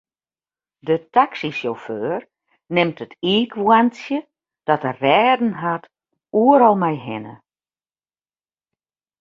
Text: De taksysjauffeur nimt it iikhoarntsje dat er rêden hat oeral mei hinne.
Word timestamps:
De 0.87 0.95
taksysjauffeur 1.13 2.21
nimt 2.75 2.99
it 3.05 3.13
iikhoarntsje 3.33 4.19
dat 4.67 4.81
er 4.89 4.97
rêden 5.05 5.53
hat 5.63 5.83
oeral 6.41 6.75
mei 6.81 6.95
hinne. 7.05 7.35